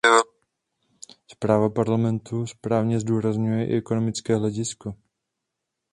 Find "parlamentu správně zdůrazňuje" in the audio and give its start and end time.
1.69-3.67